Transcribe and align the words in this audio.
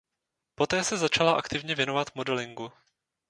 Poté 0.55 0.83
se 0.83 0.97
začala 0.97 1.33
aktivně 1.37 1.75
věnovat 1.75 2.15
modelingu. 2.15 2.71